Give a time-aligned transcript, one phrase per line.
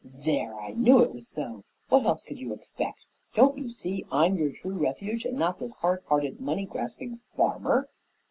[0.03, 1.63] "There, I knew it was so.
[1.89, 3.05] What else could you expect?
[3.35, 7.87] Don't you see I'm your true refuge and not this hard hearted, money grasping farmer?"